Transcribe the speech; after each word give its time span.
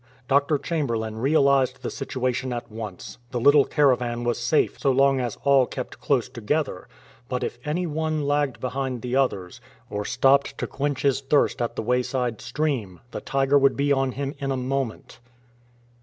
Dr. 0.27 0.57
Chamberlain 0.57 1.17
realized 1.19 1.83
the 1.83 1.91
situation 1.91 2.51
at 2.51 2.71
once. 2.71 3.19
The 3.29 3.39
little 3.39 3.65
caravan 3.65 4.23
was 4.23 4.39
safe 4.39 4.79
so 4.79 4.89
long 4.89 5.19
as 5.19 5.37
all 5.43 5.67
kept 5.67 5.99
close 6.01 6.27
together, 6.27 6.87
but 7.29 7.43
if 7.43 7.59
any 7.63 7.85
one 7.85 8.23
lagged 8.27 8.59
behind 8.59 9.03
the 9.03 9.15
others, 9.15 9.61
or 9.91 10.03
stopped 10.03 10.57
to 10.57 10.65
quench 10.65 11.03
his 11.03 11.21
thirst 11.21 11.61
at 11.61 11.75
the 11.75 11.83
wayside 11.83 12.41
stream, 12.41 12.99
the 13.11 13.21
tiger 13.21 13.59
would 13.59 13.77
be 13.77 13.91
on 13.91 14.13
him 14.13 14.33
in 14.39 14.49
a 14.49 14.57
moment. 14.57 15.19